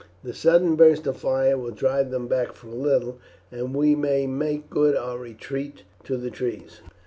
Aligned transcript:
The 0.23 0.33
sudden 0.33 0.75
burst 0.77 1.05
of 1.05 1.17
fire 1.17 1.55
will 1.59 1.69
drive 1.69 2.09
them 2.09 2.25
back 2.27 2.53
for 2.53 2.69
a 2.69 2.71
little, 2.71 3.19
and 3.51 3.71
we 3.75 3.95
may 3.95 4.25
make 4.25 4.67
good 4.67 4.95
our 4.97 5.19
retreat 5.19 5.83
to 6.05 6.17
the 6.17 6.31
trees." 6.31 6.81